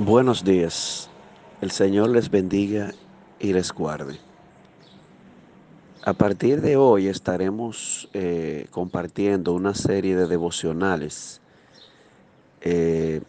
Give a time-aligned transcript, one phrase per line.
[0.00, 1.10] Buenos días.
[1.60, 2.92] El Señor les bendiga
[3.40, 4.20] y les guarde.
[6.04, 11.40] A partir de hoy estaremos eh, compartiendo una serie de devocionales
[12.60, 13.22] eh,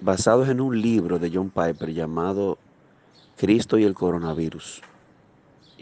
[0.00, 2.58] basados en un libro de John Piper llamado
[3.36, 4.82] Cristo y el coronavirus.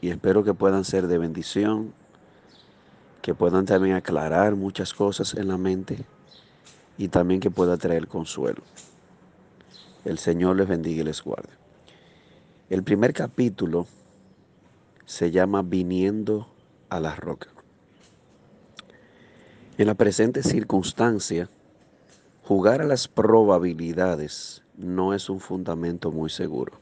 [0.02, 1.94] Y espero que puedan ser de bendición,
[3.22, 6.04] que puedan también aclarar muchas cosas en la mente
[6.98, 8.62] y también que pueda traer consuelo.
[10.06, 11.52] El Señor les bendiga y les guarde.
[12.70, 13.88] El primer capítulo
[15.04, 16.46] se llama Viniendo
[16.88, 17.48] a la roca.
[19.76, 21.50] En la presente circunstancia,
[22.44, 26.78] jugar a las probabilidades no es un fundamento muy seguro.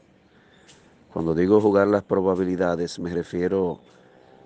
[1.11, 3.79] Cuando digo jugar las probabilidades me refiero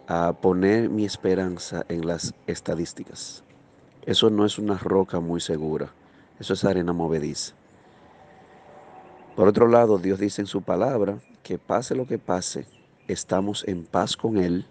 [0.07, 3.43] a poner mi esperanza en las estadísticas.
[4.05, 5.91] Eso no es una roca muy segura,
[6.39, 7.59] eso es arena movediza.
[9.39, 12.65] Por otro lado, Dios dice en su palabra que pase lo que pase,
[13.07, 14.65] estamos en paz con Él.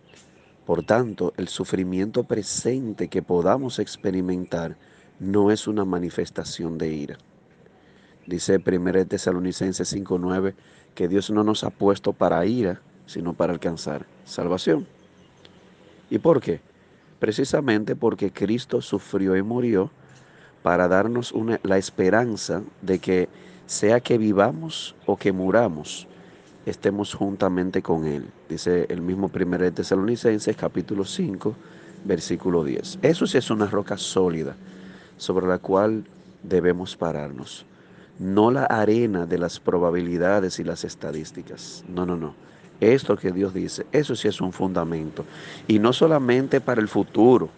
[0.66, 4.77] Por tanto, el sufrimiento presente que podamos experimentar
[5.20, 7.19] no es una manifestación de ira.
[8.27, 10.52] Dice 1 Tesalonicenses 5:9
[10.94, 14.86] que Dios no nos ha puesto para ira, sino para alcanzar salvación.
[16.11, 16.61] ¿Y por qué?
[17.19, 19.91] Precisamente porque Cristo sufrió y murió
[20.62, 23.30] para darnos la esperanza de que
[23.69, 26.06] sea que vivamos o que muramos,
[26.64, 28.24] estemos juntamente con Él.
[28.48, 31.55] Dice el mismo 1 de Tesalonicenses capítulo 5,
[32.02, 33.00] versículo 10.
[33.02, 34.56] Eso sí es una roca sólida
[35.19, 36.05] sobre la cual
[36.42, 37.66] debemos pararnos.
[38.19, 41.84] No la arena de las probabilidades y las estadísticas.
[41.89, 42.34] No, no, no.
[42.80, 45.27] Esto que Dios dice, eso sí es un fundamento.
[45.66, 47.50] Y no solamente para el futuro,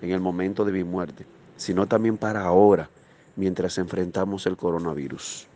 [0.00, 1.26] en el momento de mi muerte,
[1.58, 2.88] sino también para ahora,
[3.36, 5.46] mientras enfrentamos el coronavirus.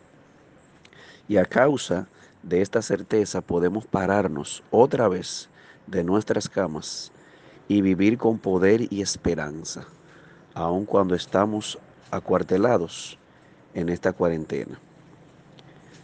[1.27, 2.07] Y a causa
[2.41, 5.49] de esta certeza podemos pararnos otra vez
[5.87, 7.11] de nuestras camas
[7.67, 9.85] y vivir con poder y esperanza,
[10.53, 11.79] aun cuando estamos
[12.11, 13.17] acuartelados
[13.73, 14.79] en esta cuarentena.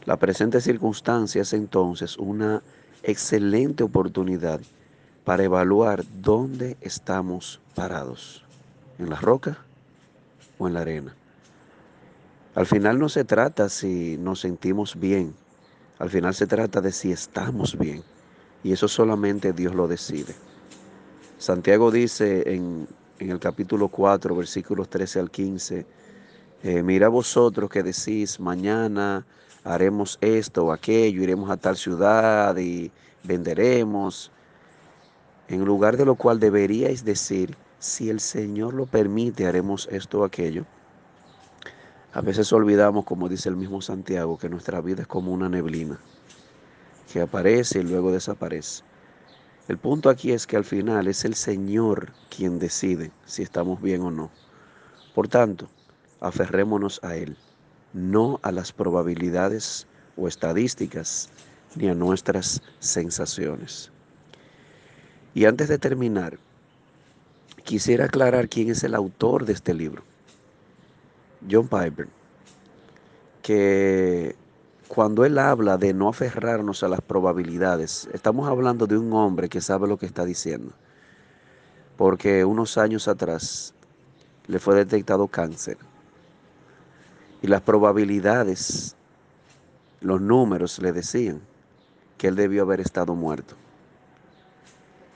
[0.05, 2.63] La presente circunstancia es entonces una
[3.03, 4.61] excelente oportunidad
[5.23, 8.43] para evaluar dónde estamos parados,
[8.97, 9.57] en la roca
[10.57, 11.15] o en la arena.
[12.55, 15.35] Al final no se trata si nos sentimos bien,
[15.99, 18.03] al final se trata de si estamos bien.
[18.63, 20.35] Y eso solamente Dios lo decide.
[21.37, 22.87] Santiago dice en,
[23.19, 25.85] en el capítulo 4, versículos 13 al 15,
[26.61, 29.25] eh, mira vosotros que decís, mañana
[29.63, 32.91] haremos esto o aquello, iremos a tal ciudad y
[33.23, 34.31] venderemos.
[35.47, 40.23] En lugar de lo cual deberíais decir, si el Señor lo permite, haremos esto o
[40.25, 40.65] aquello.
[42.19, 45.97] A veces olvidamos, como dice el mismo Santiago, que nuestra vida es como una neblina,
[47.13, 48.83] que aparece y luego desaparece.
[49.69, 54.01] El punto aquí es que al final es el Señor quien decide si estamos bien
[54.01, 54.31] o no.
[55.15, 55.69] Por tanto,
[56.19, 57.37] aferrémonos a Él,
[57.93, 59.87] no a las probabilidades
[60.17, 61.29] o estadísticas,
[61.77, 63.93] ni a nuestras sensaciones.
[65.33, 66.37] Y antes de terminar,
[67.63, 70.08] quisiera aclarar quién es el autor de este libro.
[71.49, 72.07] John Piper,
[73.41, 74.35] que
[74.87, 79.61] cuando él habla de no aferrarnos a las probabilidades, estamos hablando de un hombre que
[79.61, 80.73] sabe lo que está diciendo.
[81.95, 83.73] Porque unos años atrás
[84.47, 85.77] le fue detectado cáncer.
[87.41, 88.95] Y las probabilidades,
[90.01, 91.39] los números le decían
[92.17, 93.55] que él debió haber estado muerto.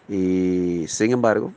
[0.07, 1.51] Y sin embargo,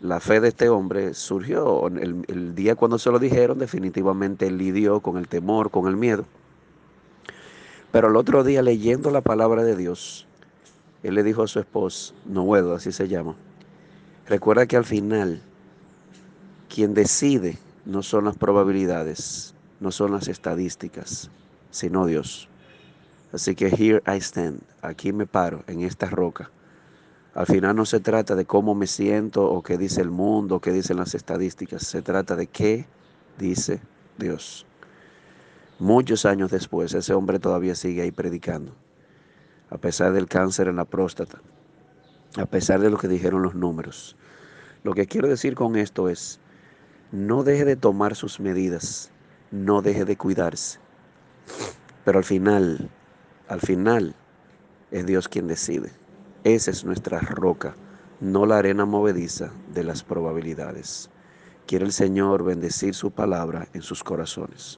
[0.00, 5.00] la fe de este hombre surgió el, día cuando se lo dijeron, definitivamente él lidió
[5.00, 6.24] con el temor, con el miedo.
[7.90, 10.26] Pero el otro día leyendo la palabra de Dios,
[11.02, 13.34] él le dijo a su esposa, Noedo, así se llama,
[14.26, 15.42] recuerda que al final
[16.72, 21.30] quien decide no son las probabilidades, no son las estadísticas,
[21.70, 22.48] sino Dios.
[23.32, 26.50] Así que here I stand, aquí me paro en esta roca
[27.38, 30.60] al final no se trata de cómo me siento o qué dice el mundo o
[30.60, 32.84] qué dicen las estadísticas, se trata de qué
[33.38, 33.80] dice
[34.18, 34.66] Dios.
[35.78, 38.74] Muchos años después, ese hombre todavía sigue ahí predicando,
[39.70, 41.40] a pesar del cáncer en la próstata,
[42.36, 44.16] a pesar de lo que dijeron los números.
[44.82, 46.40] Lo que quiero decir con esto es,
[47.12, 49.12] no deje de tomar sus medidas,
[49.52, 50.80] no deje de cuidarse,
[52.04, 52.90] pero al final,
[53.46, 54.16] al final,
[54.90, 55.92] es Dios quien decide.
[56.48, 57.74] Esa es nuestra roca,
[58.20, 61.10] no la arena movediza de las probabilidades.
[61.66, 64.66] Quiere el Señor bendecir su palabra en sus corazones.